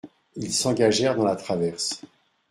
[0.35, 2.01] Ils s'engagèrent dans la traverse.